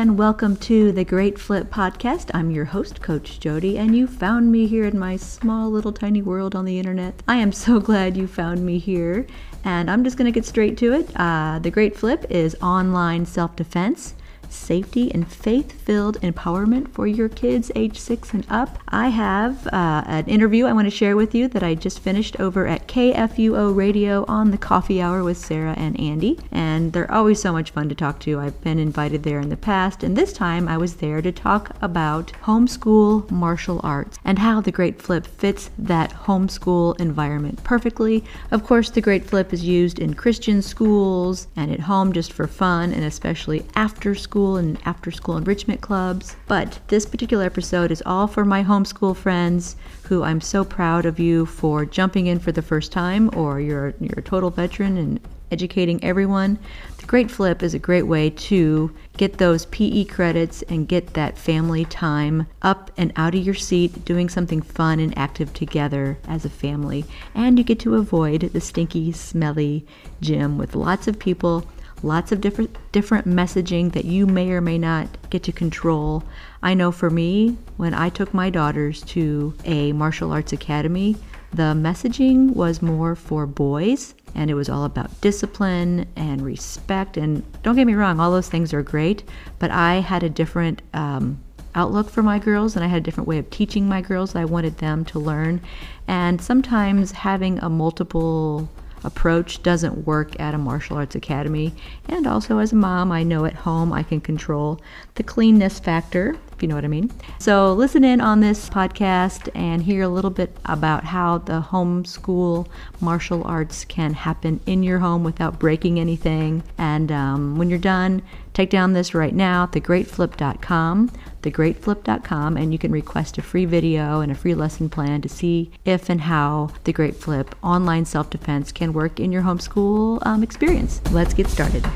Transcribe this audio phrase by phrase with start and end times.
[0.00, 2.30] and welcome to the Great Flip Podcast.
[2.32, 6.22] I'm your host, Coach Jody, and you found me here in my small little tiny
[6.22, 7.22] world on the internet.
[7.28, 9.26] I am so glad you found me here,
[9.62, 11.10] and I'm just going to get straight to it.
[11.16, 14.14] Uh, the Great Flip is online self defense
[14.52, 18.78] safety, and faith filled empowerment for your kids age six and up.
[18.88, 22.38] I have uh, an interview I want to share with you that I just finished
[22.40, 26.38] over at KFUO Radio on the coffee hour with Sarah and Andy.
[26.50, 28.38] And they're always so much fun to talk to.
[28.40, 31.76] I've been invited there in the past, and this time I was there to talk
[31.80, 38.24] about homeschool martial arts and how the Great Flip fits that homeschool environment perfectly.
[38.50, 42.46] Of course, the Great Flip is used in Christian schools and at home just for
[42.46, 46.34] fun and especially after school school and after school enrichment clubs.
[46.48, 51.20] But this particular episode is all for my homeschool friends who I'm so proud of
[51.20, 55.20] you for jumping in for the first time or you're, you're a total veteran and
[55.50, 56.58] educating everyone.
[56.96, 61.36] The Great Flip is a great way to get those PE credits and get that
[61.36, 66.46] family time up and out of your seat doing something fun and active together as
[66.46, 67.04] a family.
[67.34, 69.84] And you get to avoid the stinky, smelly
[70.22, 71.66] gym with lots of people
[72.02, 76.22] lots of different different messaging that you may or may not get to control.
[76.62, 81.16] I know for me, when I took my daughters to a martial arts academy,
[81.52, 87.42] the messaging was more for boys and it was all about discipline and respect and
[87.62, 89.24] don't get me wrong all those things are great
[89.58, 91.40] but i had a different um,
[91.74, 94.44] outlook for my girls and i had a different way of teaching my girls i
[94.44, 95.60] wanted them to learn
[96.06, 98.68] and sometimes having a multiple
[99.04, 101.72] approach doesn't work at a martial arts academy.
[102.08, 104.80] And also, as a mom, I know at home I can control
[105.14, 107.10] the cleanness factor, if you know what I mean.
[107.38, 112.68] So, listen in on this podcast and hear a little bit about how the homeschool
[113.00, 116.62] martial arts can happen in your home without breaking anything.
[116.76, 118.20] And um, when you're done,
[118.52, 121.10] take down this right now, at thegreatflip.com
[121.42, 125.70] thegreatflip.com and you can request a free video and a free lesson plan to see
[125.86, 130.42] if and how the Great Flip online self defense can work in your homeschool um,
[130.42, 131.00] experience.
[131.12, 131.86] Let's get started.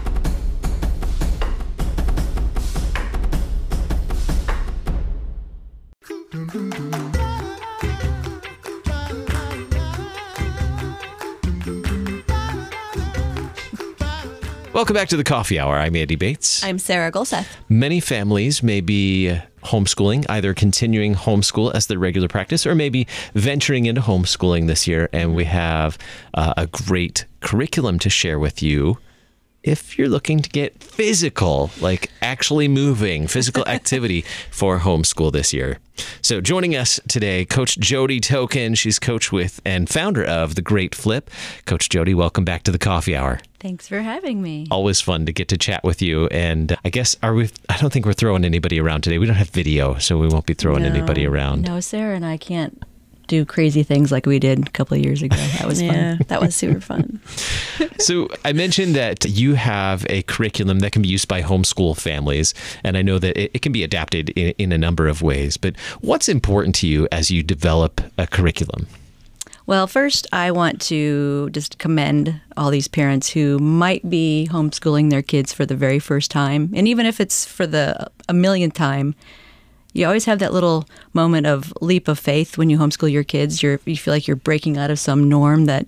[14.75, 15.77] Welcome back to the Coffee Hour.
[15.77, 16.65] I'm Andy Bates.
[16.65, 17.47] I'm Sarah Gulseth.
[17.69, 23.87] Many families may be homeschooling, either continuing homeschool as their regular practice or maybe venturing
[23.87, 25.09] into homeschooling this year.
[25.13, 25.97] And we have
[26.35, 28.99] uh, a great curriculum to share with you
[29.65, 35.79] if you're looking to get physical, like actually moving, physical activity for homeschool this year.
[36.21, 38.75] So, joining us today, Coach Jody Token.
[38.75, 41.31] She's coach with and founder of The Great Flip.
[41.65, 43.41] Coach Jody, welcome back to the Coffee Hour.
[43.59, 44.67] Thanks for having me.
[44.71, 46.27] Always fun to get to chat with you.
[46.27, 47.49] And I guess are we?
[47.69, 49.19] I don't think we're throwing anybody around today.
[49.19, 51.63] We don't have video, so we won't be throwing no, anybody around.
[51.63, 52.83] No, Sarah and I can't
[53.27, 55.37] do crazy things like we did a couple of years ago.
[55.37, 56.27] That was yeah, fun.
[56.29, 57.21] that was super fun.
[57.99, 62.55] so I mentioned that you have a curriculum that can be used by homeschool families,
[62.83, 65.57] and I know that it, it can be adapted in, in a number of ways.
[65.57, 68.87] But what's important to you as you develop a curriculum?
[69.67, 75.23] Well, first, I want to just commend all these parents who might be homeschooling their
[75.23, 76.71] kids for the very first time.
[76.75, 79.15] And even if it's for the a millionth time,
[79.95, 83.63] you always have that little moment of leap of faith when you homeschool your kids.
[83.63, 85.87] You're, you feel like you're breaking out of some norm that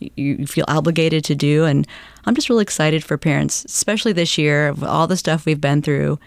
[0.00, 1.64] you feel obligated to do.
[1.64, 1.86] And
[2.24, 5.82] I'm just really excited for parents, especially this year, of all the stuff we've been
[5.82, 6.18] through.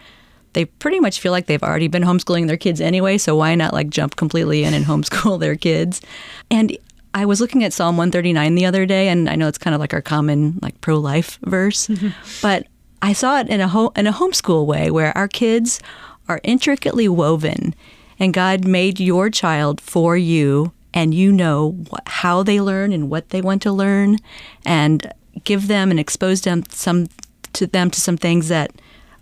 [0.52, 3.72] They pretty much feel like they've already been homeschooling their kids anyway, so why not
[3.72, 6.02] like jump completely in and homeschool their kids?
[6.50, 6.76] And
[7.14, 9.80] I was looking at Psalm 139 the other day, and I know it's kind of
[9.80, 12.08] like our common like pro life verse, mm-hmm.
[12.42, 12.66] but
[13.00, 15.80] I saw it in a ho- in a homeschool way where our kids
[16.28, 17.74] are intricately woven,
[18.18, 23.10] and God made your child for you, and you know what, how they learn and
[23.10, 24.18] what they want to learn,
[24.64, 25.12] and
[25.44, 27.08] give them and expose them some
[27.54, 28.70] to them to some things that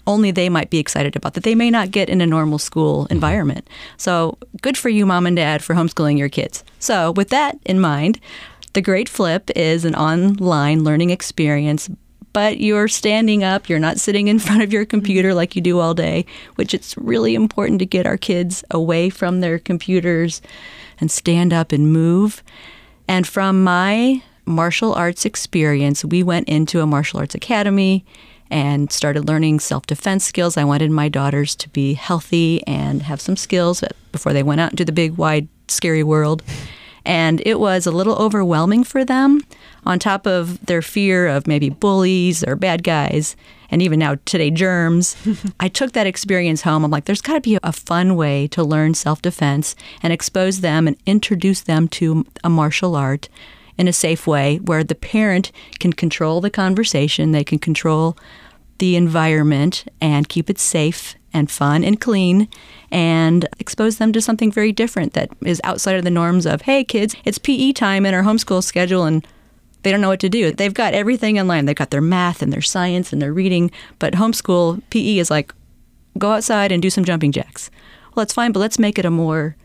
[0.07, 3.05] only they might be excited about that they may not get in a normal school
[3.05, 3.15] mm-hmm.
[3.15, 3.69] environment.
[3.97, 6.65] So good for you, mom and dad, for homeschooling your kids.
[6.79, 8.21] So with that in mind,
[8.73, 11.91] the Great Flip is an online learning experience
[12.33, 15.79] but you're standing up, you're not sitting in front of your computer like you do
[15.79, 16.25] all day,
[16.57, 20.41] which it's really important to get our kids away from their computers
[21.01, 22.43] and stand up and move.
[23.09, 28.05] And from my martial arts experience, we went into a martial arts academy
[28.51, 30.57] and started learning self defense skills.
[30.57, 33.83] I wanted my daughters to be healthy and have some skills
[34.13, 36.43] before they went out into the big, wide, scary world.
[37.05, 39.43] And it was a little overwhelming for them,
[39.85, 43.37] on top of their fear of maybe bullies or bad guys,
[43.71, 45.17] and even now today, germs.
[45.61, 46.85] I took that experience home.
[46.85, 50.61] I'm like, there's got to be a fun way to learn self defense and expose
[50.61, 53.29] them and introduce them to a martial art
[53.79, 58.17] in a safe way where the parent can control the conversation, they can control
[58.81, 62.49] the environment and keep it safe and fun and clean
[62.91, 66.83] and expose them to something very different that is outside of the norms of, hey,
[66.83, 69.25] kids, it's PE time in our homeschool schedule and
[69.83, 70.51] they don't know what to do.
[70.51, 71.67] They've got everything in line.
[71.67, 75.55] They've got their math and their science and their reading, but homeschool PE is like,
[76.19, 77.71] go outside and do some jumping jacks.
[78.15, 79.57] Well, that's fine, but let's make it a more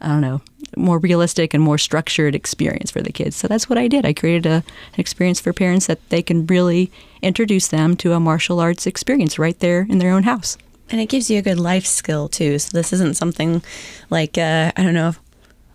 [0.00, 0.40] I don't know,
[0.76, 3.36] more realistic and more structured experience for the kids.
[3.36, 4.04] So that's what I did.
[4.04, 4.64] I created a, an
[4.98, 6.90] experience for parents that they can really
[7.22, 10.58] introduce them to a martial arts experience right there in their own house.
[10.90, 12.58] And it gives you a good life skill too.
[12.58, 13.62] So this isn't something
[14.10, 15.14] like uh, I don't know,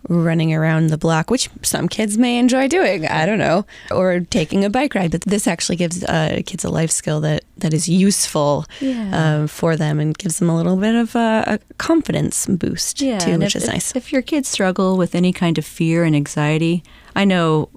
[0.08, 3.06] running around the block, which some kids may enjoy doing.
[3.06, 5.10] I don't know, or taking a bike ride.
[5.12, 9.42] But this actually gives uh, kids a life skill that that is useful Yeah.
[9.44, 13.38] uh, for them and gives them a little bit of a, a confidence boost too,
[13.38, 13.90] which if, is nice.
[13.92, 16.82] If, if your kids struggle with any kind of fear and anxiety,
[17.16, 17.68] I know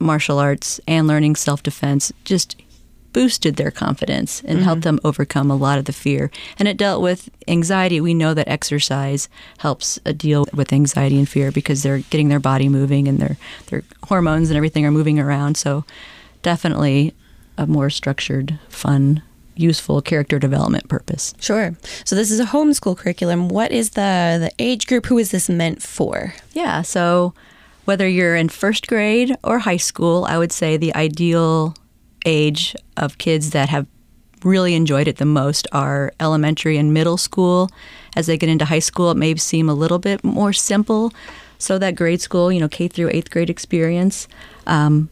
[0.00, 2.56] martial arts and learning self defense just
[3.12, 6.30] boosted their confidence and helped them overcome a lot of the fear.
[6.58, 8.00] And it dealt with anxiety.
[8.00, 9.28] We know that exercise
[9.58, 13.36] helps uh, deal with anxiety and fear because they're getting their body moving and their
[13.66, 15.56] their hormones and everything are moving around.
[15.56, 15.84] So
[16.42, 17.14] definitely
[17.56, 19.22] a more structured, fun,
[19.56, 21.34] useful character development purpose.
[21.40, 21.76] Sure.
[22.04, 23.48] So this is a homeschool curriculum.
[23.48, 25.06] What is the the age group?
[25.06, 26.34] Who is this meant for?
[26.52, 27.34] Yeah, so
[27.84, 31.74] whether you're in first grade or high school, I would say the ideal
[32.24, 33.86] age of kids that have
[34.44, 37.70] really enjoyed it the most are elementary and middle school.
[38.16, 41.12] As they get into high school, it may seem a little bit more simple.
[41.58, 44.28] So that grade school, you know, K through eighth grade experience,
[44.66, 45.10] um,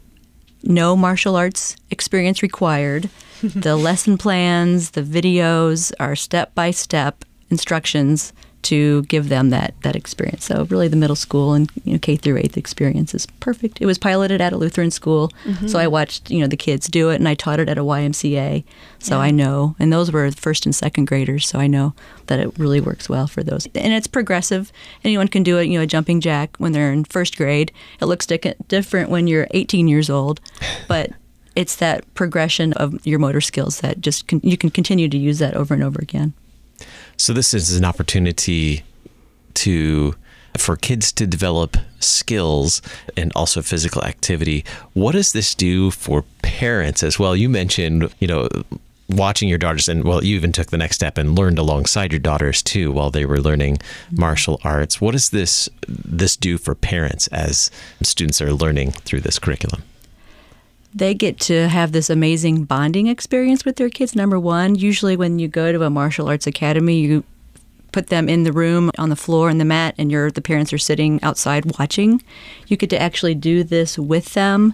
[0.63, 3.11] no martial arts experience required.
[3.43, 8.33] the lesson plans, the videos are step by step instructions
[8.63, 10.45] to give them that that experience.
[10.45, 13.81] So really, the middle school and you know, K through eighth experience is perfect.
[13.81, 15.69] It was piloted at a Lutheran school, mm-hmm.
[15.69, 17.85] so I watched you know the kids do it, and I taught it at a
[17.85, 18.65] YMCA,
[18.99, 19.77] so I know.
[19.79, 21.95] And those were first and second graders, so I know
[22.27, 23.67] that it really works well for those.
[23.75, 24.73] And it's progressive.
[25.05, 25.69] Anyone can do it.
[25.69, 27.73] You know, a jumping jack when they're in first grade.
[28.01, 30.41] It looks dic- different when you're 18 years old,
[30.89, 31.13] but
[31.55, 35.39] it's that progression of your motor skills that just con- you can continue to use
[35.39, 36.35] that over and over again.
[37.17, 38.85] So this is an opportunity
[39.55, 40.15] to
[40.57, 42.81] for kids to develop skills
[43.17, 44.65] and also physical activity.
[44.95, 47.37] What does this do for parents as well?
[47.37, 48.49] You mentioned, you know,
[49.09, 52.21] watching your daughters and well, you even took the next step and learned alongside your
[52.21, 54.21] daughters too while they were learning mm-hmm.
[54.21, 55.01] martial arts.
[55.01, 57.71] What does this this do for parents as
[58.03, 59.83] students are learning through this curriculum?
[60.97, 64.17] They get to have this amazing bonding experience with their kids.
[64.17, 67.23] Number one, usually when you go to a martial arts academy, you
[67.93, 70.73] put them in the room on the floor and the mat, and your the parents
[70.73, 72.23] are sitting outside watching.
[72.67, 74.73] You get to actually do this with them.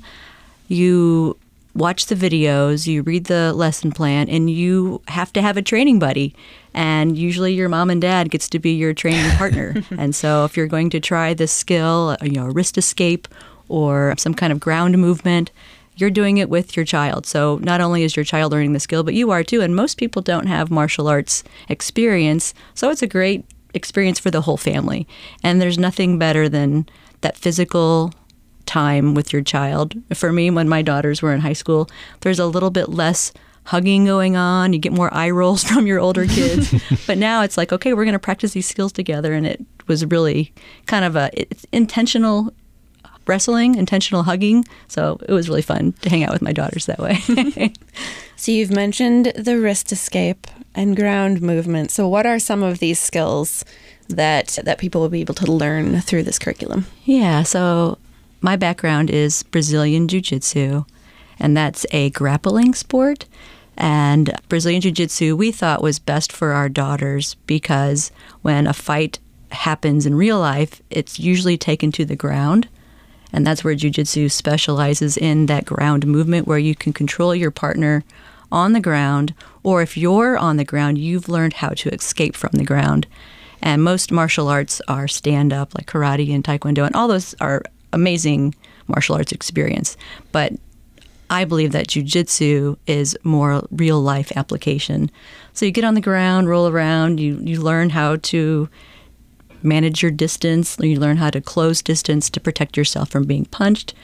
[0.69, 1.37] You
[1.75, 5.99] watch the videos, you read the lesson plan, and you have to have a training
[5.99, 6.37] buddy.
[6.73, 9.83] And usually, your mom and dad gets to be your training partner.
[9.99, 13.27] and so, if you're going to try this skill, you know, a wrist escape
[13.69, 15.51] or some kind of ground movement,
[16.03, 17.25] you're doing it with your child.
[17.27, 19.61] So not only is your child learning the skill, but you are too.
[19.63, 22.55] And most people don't have martial arts experience.
[22.75, 25.07] So it's a great experience for the whole family.
[25.45, 26.89] And there's nothing better than
[27.21, 28.13] that physical
[28.67, 29.95] time with your child.
[30.13, 31.89] For me, when my daughters were in high school,
[32.23, 33.33] there's a little bit less
[33.67, 34.73] hugging going on.
[34.73, 36.75] You get more eye rolls from your older kids.
[37.07, 39.35] but now it's like, okay, we're going to practice these skills together.
[39.35, 40.53] And it was really
[40.87, 42.53] kind of a it's intentional
[43.27, 44.65] wrestling, intentional hugging.
[44.89, 47.73] So it was really fun to hang out with my daughters that way.
[48.43, 51.93] So you've mentioned the wrist escape and ground movement.
[51.93, 53.65] So what are some of these skills
[54.09, 56.87] that that people will be able to learn through this curriculum?
[57.05, 57.99] yeah, so
[58.41, 60.85] my background is Brazilian Jiu Jitsu,
[61.39, 63.27] and that's a grappling sport.
[63.77, 68.11] And Brazilian Jiu Jitsu we thought was best for our daughters because
[68.43, 69.21] when a fight
[69.53, 72.67] happens in real life, it's usually taken to the ground.
[73.33, 78.05] And that's where jujitsu specializes in that ground movement where you can control your partner
[78.51, 82.51] on the ground, or if you're on the ground, you've learned how to escape from
[82.53, 83.07] the ground.
[83.63, 87.63] And most martial arts are stand up, like karate and taekwondo, and all those are
[87.93, 88.55] amazing
[88.89, 89.97] martial arts experience.
[90.33, 90.53] But
[91.31, 95.11] I believe that jujitsu is more real life application.
[95.55, 98.69] So you get on the ground, roll around, you, you learn how to
[99.65, 100.77] manage your distance.
[100.79, 103.95] You learn how to close distance to protect yourself from being punched.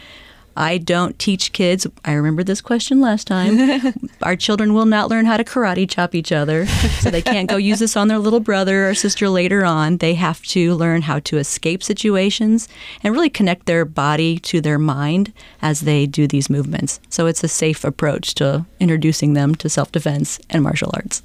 [0.59, 1.87] I don't teach kids.
[2.05, 3.95] I remember this question last time.
[4.23, 7.57] Our children will not learn how to karate chop each other, so they can't go
[7.57, 9.99] use this on their little brother or sister later on.
[9.99, 12.69] They have to learn how to escape situations
[13.05, 16.99] and really connect their body to their mind as they do these movements.
[17.09, 21.23] So it's a safe approach to introducing them to self defense and martial arts.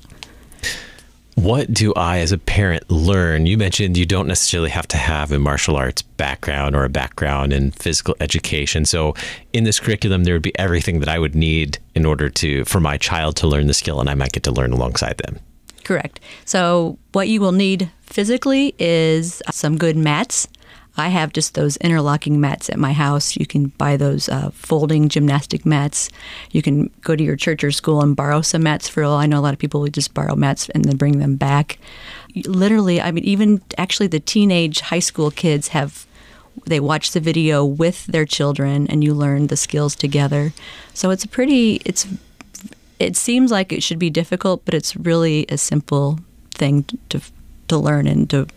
[1.36, 3.48] What do I, as a parent, learn?
[3.48, 7.54] You mentioned you don't necessarily have to have a martial arts background or a background
[7.54, 8.86] in physical education.
[8.86, 9.16] So,
[9.52, 12.80] in this curriculum, there would be everything that I would need in order to for
[12.80, 15.40] my child to learn the skill, and I might get to learn alongside them.
[15.84, 16.20] Correct.
[16.46, 20.48] So, what you will need physically is some good mats.
[20.96, 23.36] I have just those interlocking mats at my house.
[23.36, 26.10] You can buy those uh, folding gymnastic mats.
[26.52, 29.18] You can go to your church or school and borrow some mats for all.
[29.18, 31.80] I know a lot of people would just borrow mats and then bring them back.
[32.46, 36.06] Literally, I mean, even actually, the teenage high school kids have
[36.68, 40.54] they watch the video with their children and you learn the skills together.
[40.94, 42.08] So it's a pretty it's
[43.00, 46.20] it seems like it should be difficult, but it's really a simple
[46.52, 47.20] thing to
[47.70, 48.48] to learn and to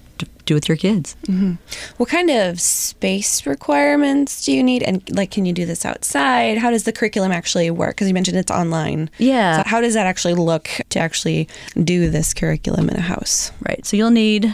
[0.46, 1.16] do with your kids.
[1.26, 1.54] Mm-hmm.
[1.96, 4.82] What kind of space requirements do you need?
[4.82, 6.58] And like, can you do this outside?
[6.58, 7.96] How does the curriculum actually work?
[7.96, 9.10] Because you mentioned it's online.
[9.18, 9.62] Yeah.
[9.62, 11.48] So how does that actually look to actually
[11.82, 13.50] do this curriculum in a house?
[13.60, 13.84] Right.
[13.84, 14.46] So you'll need,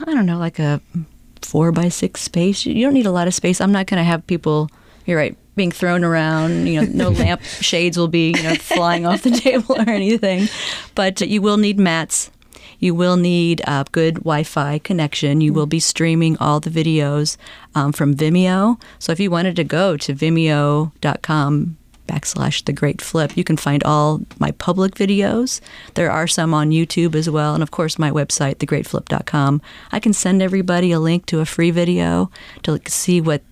[0.00, 0.80] I don't know, like a
[1.42, 2.66] four by six space.
[2.66, 3.60] You don't need a lot of space.
[3.60, 4.68] I'm not going to have people.
[5.06, 6.66] You're right being thrown around.
[6.66, 10.48] You know, no lamp shades will be you know flying off the table or anything,
[10.94, 12.30] but you will need mats.
[12.78, 15.40] You will need a good Wi Fi connection.
[15.40, 17.36] You will be streaming all the videos
[17.74, 18.80] um, from Vimeo.
[18.98, 23.82] So if you wanted to go to vimeo.com backslash the great flip, you can find
[23.84, 25.60] all my public videos.
[25.94, 27.54] There are some on YouTube as well.
[27.54, 29.60] And of course, my website, thegreatflip.com.
[29.92, 32.30] I can send everybody a link to a free video
[32.62, 33.42] to see what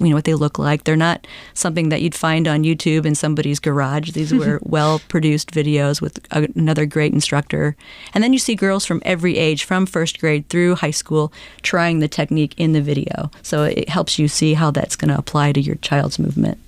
[0.00, 0.84] you know what they look like.
[0.84, 4.12] They're not something that you'd find on YouTube in somebody's garage.
[4.12, 7.76] These were well produced videos with a, another great instructor.
[8.14, 12.00] And then you see girls from every age, from first grade through high school, trying
[12.00, 13.30] the technique in the video.
[13.42, 16.58] So it helps you see how that's going to apply to your child's movement.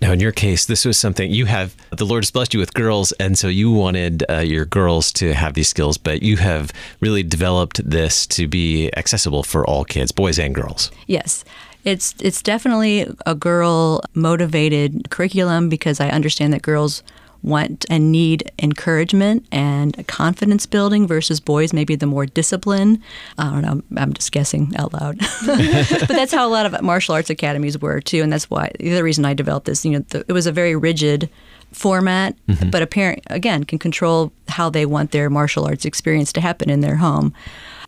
[0.00, 2.74] Now, in your case, this was something you have, the Lord has blessed you with
[2.74, 6.70] girls, and so you wanted uh, your girls to have these skills, but you have
[7.00, 10.90] really developed this to be accessible for all kids, boys and girls.
[11.06, 11.44] Yes.
[11.86, 17.04] It's it's definitely a girl motivated curriculum because I understand that girls
[17.42, 23.00] want and need encouragement and confidence building versus boys maybe the more discipline.
[23.38, 23.82] I don't know.
[24.02, 28.00] I'm just guessing out loud, but that's how a lot of martial arts academies were
[28.00, 29.84] too, and that's why the other reason I developed this.
[29.84, 31.30] You know, the, it was a very rigid
[31.72, 32.70] format, mm-hmm.
[32.70, 36.68] but a parent again can control how they want their martial arts experience to happen
[36.68, 37.32] in their home.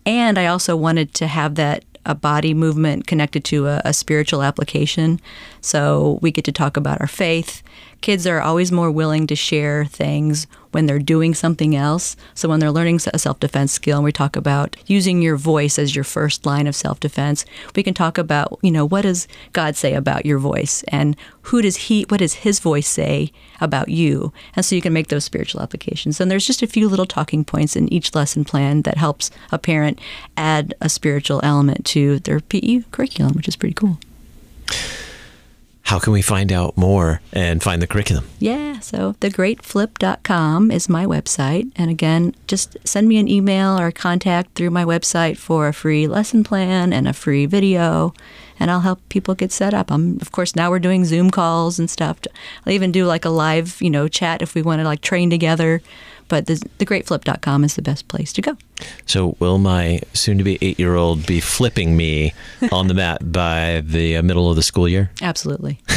[0.06, 4.42] And I also wanted to have that a body movement connected to a, a, spiritual
[4.42, 5.20] application.
[5.60, 7.62] So we get to talk about our faith.
[8.00, 12.16] Kids are always more willing to share things when they're doing something else.
[12.34, 15.78] So when they're learning a self defense skill, and we talk about using your voice
[15.78, 19.26] as your first line of self defense, we can talk about, you know, what does
[19.52, 23.88] God say about your voice and who does he, what does his voice say about
[23.88, 24.32] you?
[24.54, 26.20] And so you can make those spiritual applications.
[26.20, 29.58] And there's just a few little talking points in each lesson plan that helps a
[29.58, 29.98] parent
[30.36, 33.98] add a spiritual element to their PE curriculum, which is pretty cool
[35.88, 38.26] how can we find out more and find the curriculum?
[38.38, 41.72] Yeah, so thegreatflip.com is my website.
[41.76, 46.06] And again, just send me an email or contact through my website for a free
[46.06, 48.12] lesson plan and a free video,
[48.60, 49.90] and I'll help people get set up.
[49.90, 52.18] I'm, of course, now we're doing Zoom calls and stuff.
[52.66, 55.30] I'll even do like a live, you know, chat if we want to like train
[55.30, 55.80] together
[56.28, 58.56] but the, thegreatflip.com is the best place to go.
[59.06, 62.32] So, will my soon to be eight year old be flipping me
[62.72, 65.10] on the mat by the uh, middle of the school year?
[65.20, 65.80] Absolutely.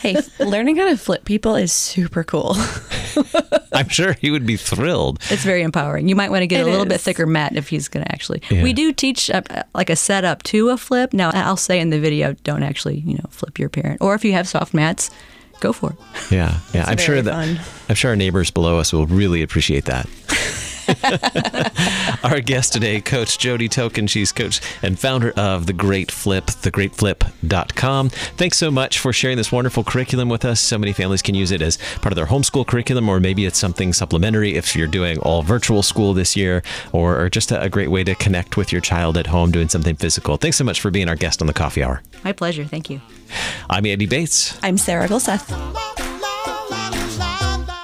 [0.00, 2.54] hey, learning how to flip people is super cool.
[3.72, 5.18] I'm sure he would be thrilled.
[5.30, 6.08] It's very empowering.
[6.08, 6.88] You might want to get it a little is.
[6.88, 8.42] bit thicker mat if he's going to actually.
[8.50, 8.62] Yeah.
[8.62, 11.12] We do teach a, like a setup to a flip.
[11.12, 14.00] Now, I'll say in the video, don't actually, you know, flip your parent.
[14.00, 15.10] Or if you have soft mats,
[15.60, 15.96] go for it.
[16.30, 16.84] Yeah, yeah.
[16.86, 17.60] I'm sure that fun.
[17.88, 20.06] I'm sure our neighbors below us will really appreciate that.
[22.24, 24.06] Our guest today, Coach Jody Token.
[24.06, 28.08] She's coach and founder of The Great Flip, thegreatflip.com.
[28.10, 30.60] Thanks so much for sharing this wonderful curriculum with us.
[30.60, 33.58] So many families can use it as part of their homeschool curriculum, or maybe it's
[33.58, 36.62] something supplementary if you're doing all virtual school this year,
[36.92, 39.68] or, or just a, a great way to connect with your child at home doing
[39.68, 40.36] something physical.
[40.36, 42.02] Thanks so much for being our guest on the coffee hour.
[42.24, 42.64] My pleasure.
[42.64, 43.00] Thank you.
[43.70, 44.58] I'm Andy Bates.
[44.62, 45.97] I'm Sarah Gulseth.